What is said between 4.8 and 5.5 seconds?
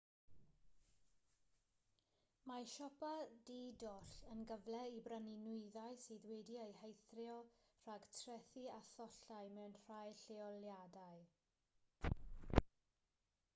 i brynu